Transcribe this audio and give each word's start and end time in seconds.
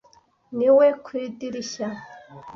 ni 0.57 0.67
we 0.77 0.87
ku 1.03 1.11
idirishya. 1.25 1.87